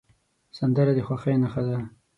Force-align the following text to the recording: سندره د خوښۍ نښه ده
سندره 0.57 0.91
د 0.95 0.99
خوښۍ 1.07 1.35
نښه 1.43 1.61
ده 1.67 1.77